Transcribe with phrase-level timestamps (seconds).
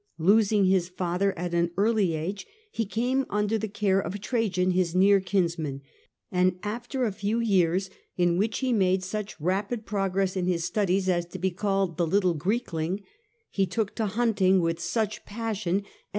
[0.17, 4.95] Losing his father at an early age, he came under the care of Trajan, his
[4.95, 5.83] near kinsman,
[6.31, 11.07] and after a few years, in which he made such rapid progress in his studies
[11.07, 13.03] as to be called' the little Greekling,'
[13.51, 15.89] he took to hunting with such passion as to /I.